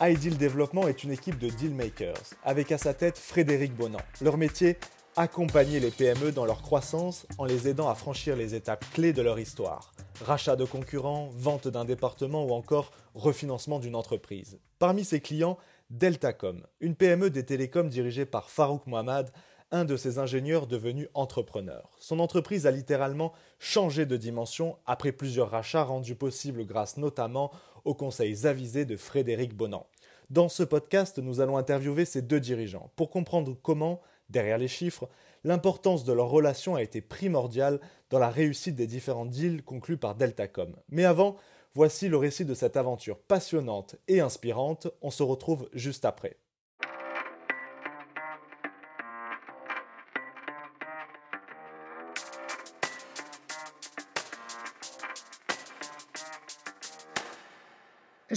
[0.00, 3.98] iDeal Développement est une équipe de dealmakers, avec à sa tête Frédéric Bonan.
[4.20, 4.76] Leur métier
[5.16, 9.22] Accompagner les PME dans leur croissance en les aidant à franchir les étapes clés de
[9.22, 9.92] leur histoire.
[10.24, 14.60] Rachat de concurrents, vente d'un département ou encore refinancement d'une entreprise.
[14.78, 15.58] Parmi ses clients,
[15.90, 19.30] Deltacom, une PME des télécoms dirigée par Farouk Mohamed,
[19.72, 21.90] un de ses ingénieurs devenu entrepreneur.
[21.98, 27.50] Son entreprise a littéralement changé de dimension après plusieurs rachats rendus possibles grâce notamment
[27.88, 29.86] aux conseils avisés de Frédéric Bonan.
[30.28, 35.08] Dans ce podcast, nous allons interviewer ces deux dirigeants pour comprendre comment, derrière les chiffres,
[35.42, 40.16] l'importance de leur relation a été primordiale dans la réussite des différents deals conclus par
[40.16, 40.76] Deltacom.
[40.90, 41.36] Mais avant,
[41.72, 44.88] voici le récit de cette aventure passionnante et inspirante.
[45.00, 46.36] On se retrouve juste après.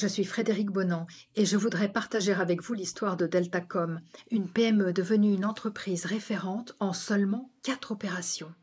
[0.00, 4.00] Je suis Frédéric Bonan et je voudrais partager avec vous l'histoire de Deltacom,
[4.30, 8.54] une PME devenue une entreprise référente en seulement quatre opérations.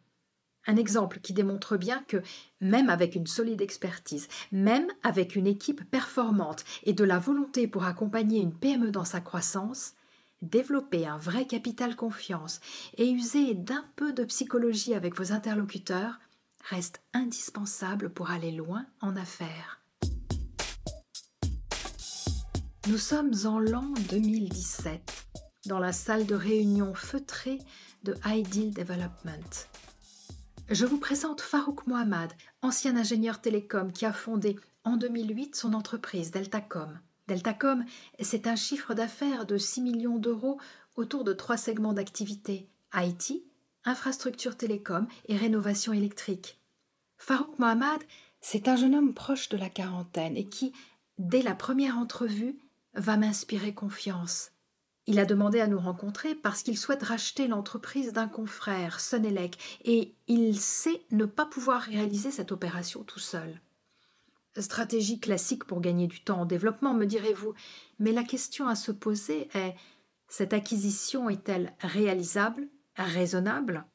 [0.66, 2.24] Un exemple qui démontre bien que,
[2.62, 7.84] même avec une solide expertise, même avec une équipe performante et de la volonté pour
[7.84, 9.94] accompagner une PME dans sa croissance,
[10.42, 12.62] développer un vrai capital confiance
[12.96, 16.18] et user d'un peu de psychologie avec vos interlocuteurs
[16.70, 19.82] reste indispensable pour aller loin en affaires.
[22.88, 25.26] Nous sommes en l'an 2017,
[25.66, 27.58] dans la salle de réunion feutrée
[28.04, 29.68] de Ideal Development.
[30.70, 36.30] Je vous présente Farouk Mohamed, ancien ingénieur télécom qui a fondé en 2008 son entreprise
[36.30, 37.00] Deltacom.
[37.28, 37.86] Deltacom,
[38.20, 40.60] c'est un chiffre d'affaires de 6 millions d'euros
[40.96, 43.42] autour de trois segments d'activité IT,
[43.84, 46.62] infrastructure télécom et rénovation électrique.
[47.18, 48.04] Farouk Mohamed,
[48.42, 50.72] c'est un jeune homme proche de la quarantaine et qui,
[51.18, 52.60] dès la première entrevue,
[52.96, 54.52] va m'inspirer confiance.
[55.08, 60.16] Il a demandé à nous rencontrer parce qu'il souhaite racheter l'entreprise d'un confrère, Sonelec, et
[60.28, 63.62] il sait ne pas pouvoir réaliser cette opération tout seul.
[64.58, 67.54] Stratégie classique pour gagner du temps en développement, me direz-vous,
[68.00, 69.76] mais la question à se poser est
[70.28, 73.86] cette acquisition est-elle réalisable, raisonnable?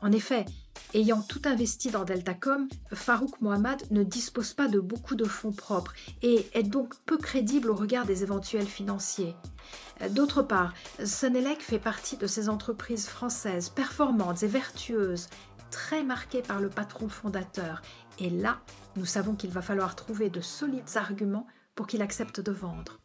[0.00, 0.44] En effet,
[0.94, 5.92] Ayant tout investi dans Deltacom, Farouk Mohamed ne dispose pas de beaucoup de fonds propres
[6.22, 9.36] et est donc peu crédible au regard des éventuels financiers.
[10.10, 10.72] D'autre part,
[11.04, 15.28] Sonelec fait partie de ces entreprises françaises performantes et vertueuses,
[15.70, 17.82] très marquées par le patron fondateur.
[18.18, 18.60] Et là,
[18.96, 22.98] nous savons qu'il va falloir trouver de solides arguments pour qu'il accepte de vendre.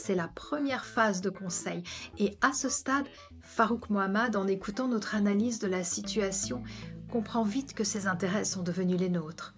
[0.00, 1.82] C'est la première phase de conseil.
[2.16, 3.04] Et à ce stade,
[3.42, 6.62] Farouk Mohamed, en écoutant notre analyse de la situation,
[7.10, 9.54] comprend vite que ses intérêts sont devenus les nôtres.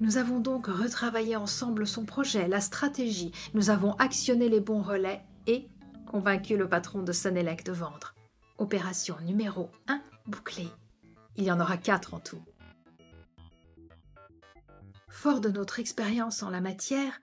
[0.00, 5.24] Nous avons donc retravaillé ensemble son projet, la stratégie, nous avons actionné les bons relais
[5.46, 5.70] et
[6.06, 8.14] convaincu le patron de Sonelec de vendre.
[8.58, 10.68] Opération numéro 1 bouclée.
[11.36, 12.42] Il y en aura quatre en tout.
[15.08, 17.18] Fort de notre expérience en la matière,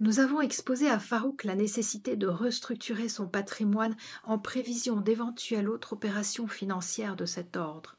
[0.00, 3.94] nous avons exposé à Farouk la nécessité de restructurer son patrimoine
[4.24, 7.96] en prévision d'éventuelles autres opérations financières de cet ordre.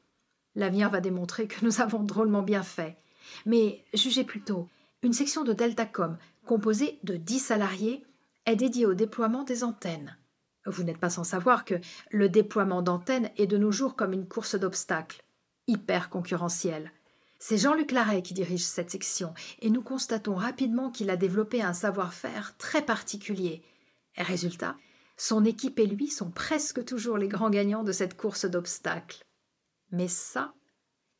[0.55, 2.97] L'avenir va démontrer que nous avons drôlement bien fait.
[3.45, 4.67] Mais jugez plutôt,
[5.03, 8.03] une section de Deltacom, composée de dix salariés,
[8.47, 10.17] est dédiée au déploiement des antennes.
[10.65, 11.75] Vous n'êtes pas sans savoir que
[12.09, 15.23] le déploiement d'antennes est de nos jours comme une course d'obstacles,
[15.67, 16.91] hyper concurrentielle.
[17.43, 21.73] C'est Jean-Luc Larrey qui dirige cette section, et nous constatons rapidement qu'il a développé un
[21.73, 23.63] savoir-faire très particulier.
[24.15, 24.77] résultat,
[25.17, 29.25] son équipe et lui sont presque toujours les grands gagnants de cette course d'obstacles.
[29.89, 30.53] Mais ça,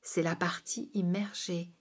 [0.03, 1.73] c'est la partie immergée.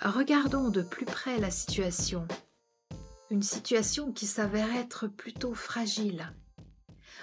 [0.00, 2.26] Regardons de plus près la situation.
[3.28, 6.32] Une situation qui s'avère être plutôt fragile.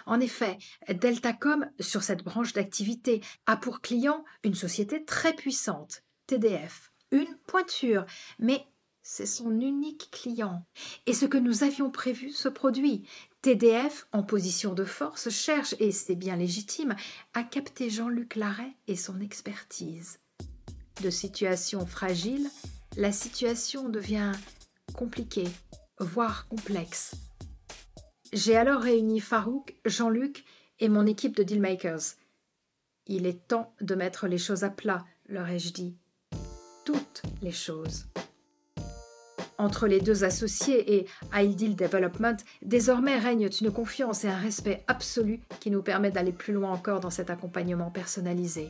[0.05, 0.57] En effet,
[0.89, 6.91] Deltacom, sur cette branche d'activité, a pour client une société très puissante, TDF.
[7.11, 8.05] Une pointure,
[8.39, 8.65] mais
[9.03, 10.65] c'est son unique client.
[11.05, 13.07] Et ce que nous avions prévu se produit.
[13.41, 16.95] TDF, en position de force, cherche, et c'est bien légitime,
[17.33, 20.19] à capter Jean-Luc Larrey et son expertise.
[21.01, 22.47] De situation fragile,
[22.97, 24.33] la situation devient
[24.93, 25.47] compliquée,
[25.99, 27.15] voire complexe.
[28.33, 30.45] J'ai alors réuni Farouk, Jean-Luc
[30.79, 32.15] et mon équipe de dealmakers.
[33.05, 35.97] Il est temps de mettre les choses à plat, leur ai-je dit.
[36.85, 38.05] Toutes les choses.
[39.57, 45.41] Entre les deux associés et Ideal Development, désormais règne une confiance et un respect absolu
[45.59, 48.69] qui nous permet d'aller plus loin encore dans cet accompagnement personnalisé.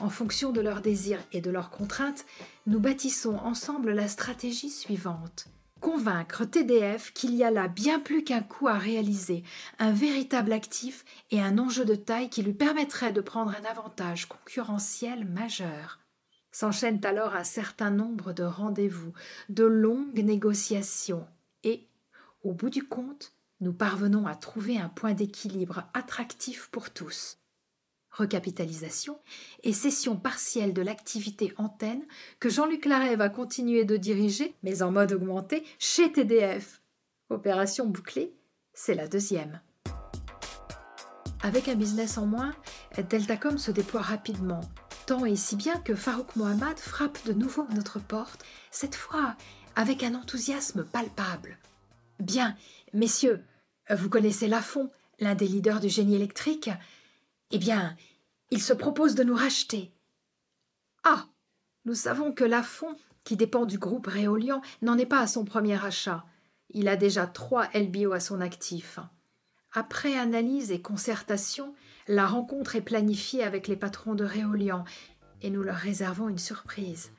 [0.00, 2.26] En fonction de leurs désirs et de leurs contraintes,
[2.66, 5.48] nous bâtissons ensemble la stratégie suivante.
[5.80, 9.44] Convaincre TDF qu'il y a là bien plus qu'un coup à réaliser,
[9.78, 14.26] un véritable actif et un enjeu de taille qui lui permettrait de prendre un avantage
[14.26, 15.98] concurrentiel majeur.
[16.50, 19.12] S'enchaînent alors un certain nombre de rendez-vous,
[19.48, 21.26] de longues négociations,
[21.62, 21.86] et,
[22.42, 27.38] au bout du compte, nous parvenons à trouver un point d'équilibre attractif pour tous
[28.10, 29.18] recapitalisation
[29.62, 32.02] et cession partielle de l'activité antenne
[32.40, 36.80] que Jean-Luc Larrey va continuer de diriger, mais en mode augmenté, chez TDF.
[37.30, 38.34] Opération bouclée,
[38.72, 39.60] c'est la deuxième.
[41.42, 42.54] Avec un business en moins,
[43.10, 44.60] Deltacom se déploie rapidement,
[45.06, 49.36] tant et si bien que Farouk Mohamed frappe de nouveau à notre porte, cette fois
[49.76, 51.58] avec un enthousiasme palpable.
[52.18, 52.56] Bien,
[52.92, 53.44] messieurs,
[53.88, 54.90] vous connaissez Lafont,
[55.20, 56.70] l'un des leaders du génie électrique
[57.50, 57.96] eh bien,
[58.50, 59.92] il se propose de nous racheter.
[61.04, 61.26] Ah
[61.84, 65.82] Nous savons que Lafont, qui dépend du groupe Réolian, n'en est pas à son premier
[65.82, 66.24] achat.
[66.70, 68.98] Il a déjà trois LBO à son actif.
[69.72, 71.74] Après analyse et concertation,
[72.06, 74.84] la rencontre est planifiée avec les patrons de Réolian
[75.42, 77.12] et nous leur réservons une surprise.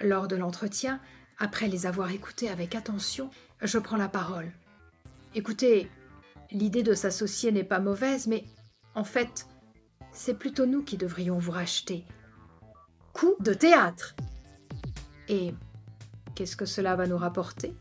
[0.00, 1.00] Lors de l'entretien,
[1.38, 3.30] après les avoir écoutés avec attention,
[3.60, 4.52] je prends la parole.
[5.34, 5.90] Écoutez,
[6.50, 8.44] l'idée de s'associer n'est pas mauvaise, mais
[8.94, 9.46] en fait,
[10.12, 12.04] c'est plutôt nous qui devrions vous racheter.
[13.12, 14.14] Coup de théâtre.
[15.28, 15.54] Et
[16.34, 17.74] qu'est-ce que cela va nous rapporter?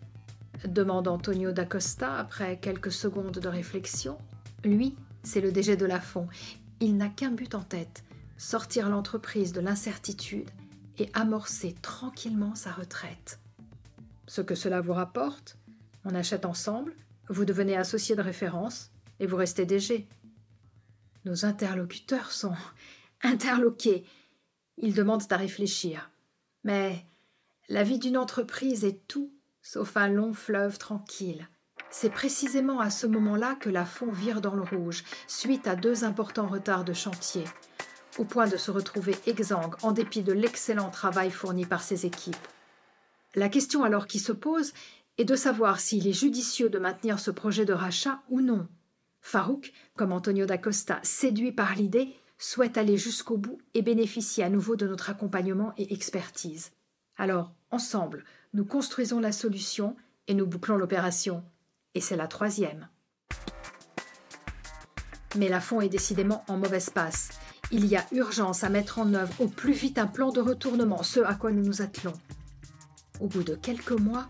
[0.68, 4.18] demande Antonio d'Acosta après quelques secondes de réflexion.
[4.64, 6.28] Lui, c'est le DG de la Fond.
[6.80, 8.04] Il n'a qu'un but en tête
[8.38, 10.50] sortir l'entreprise de l'incertitude
[10.98, 13.40] et amorcer tranquillement sa retraite.
[14.28, 15.58] Ce que cela vous rapporte,
[16.06, 16.94] on achète ensemble,
[17.30, 20.08] vous devenez associé de référence et vous restez DG.
[21.26, 22.56] Nos interlocuteurs sont
[23.24, 24.06] interloqués.
[24.78, 26.12] Ils demandent à réfléchir.
[26.64, 27.06] Mais
[27.70, 29.32] la vie d'une entreprise est tout
[29.62, 31.48] sauf un long fleuve tranquille.
[31.90, 36.04] C'est précisément à ce moment-là que la fond vire dans le rouge, suite à deux
[36.04, 37.44] importants retards de chantier,
[38.18, 42.36] au point de se retrouver exsangue en dépit de l'excellent travail fourni par ses équipes.
[43.36, 44.74] La question alors qui se pose
[45.18, 48.68] est de savoir s'il est judicieux de maintenir ce projet de rachat ou non.
[49.22, 54.76] Farouk, comme Antonio d'Acosta, séduit par l'idée, souhaite aller jusqu'au bout et bénéficier à nouveau
[54.76, 56.72] de notre accompagnement et expertise.
[57.18, 59.96] Alors, ensemble, nous construisons la solution
[60.28, 61.44] et nous bouclons l'opération.
[61.94, 62.90] Et c'est la troisième.
[65.38, 67.30] Mais la fond est décidément en mauvaise passe.
[67.72, 71.04] Il y a urgence à mettre en œuvre au plus vite un plan de retournement,
[71.04, 72.14] ce à quoi nous nous attelons.
[73.22, 74.28] Au bout de quelques mois,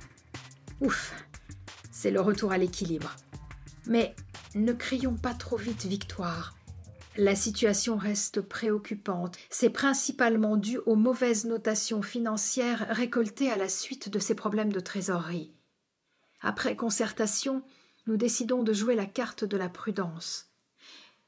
[0.79, 1.15] ouf,
[1.91, 3.15] c'est le retour à l'équilibre.
[3.87, 4.15] Mais
[4.55, 6.55] ne crions pas trop vite victoire.
[7.17, 9.37] La situation reste préoccupante.
[9.49, 14.79] C'est principalement dû aux mauvaises notations financières récoltées à la suite de ces problèmes de
[14.79, 15.51] trésorerie.
[16.41, 17.63] Après concertation,
[18.07, 20.51] nous décidons de jouer la carte de la prudence.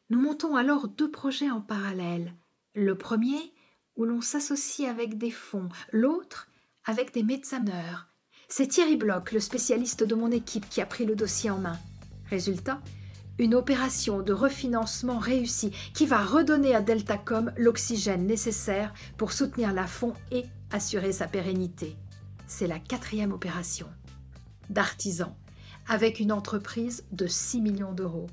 [0.09, 2.33] Nous montons alors deux projets en parallèle.
[2.75, 3.53] Le premier,
[3.95, 6.47] où l'on s'associe avec des fonds, l'autre,
[6.85, 7.63] avec des médecins.
[8.47, 11.77] C'est Thierry Bloch, le spécialiste de mon équipe, qui a pris le dossier en main.
[12.29, 12.81] Résultat,
[13.39, 19.87] une opération de refinancement réussie qui va redonner à Deltacom l'oxygène nécessaire pour soutenir la
[19.87, 21.97] fond et assurer sa pérennité.
[22.47, 23.87] C'est la quatrième opération
[24.69, 25.35] d'artisan
[25.87, 28.27] avec une entreprise de 6 millions d'euros.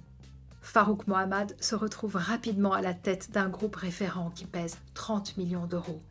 [0.61, 5.67] Farouk Mohamed se retrouve rapidement à la tête d'un groupe référent qui pèse 30 millions
[5.67, 6.03] d'euros.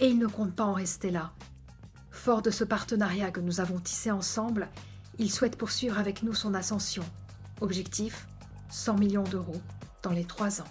[0.00, 1.32] Et il ne compte pas en rester là.
[2.10, 4.68] Fort de ce partenariat que nous avons tissé ensemble,
[5.18, 7.04] il souhaite poursuivre avec nous son ascension
[7.60, 8.26] Objectif
[8.70, 9.60] 100 millions d'euros
[10.02, 10.68] dans les trois ans.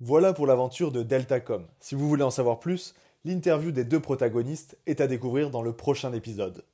[0.00, 1.66] Voilà pour l'aventure de Deltacom.
[1.78, 2.94] Si vous voulez en savoir plus,
[3.24, 6.64] l'interview des deux protagonistes est à découvrir dans le prochain épisode.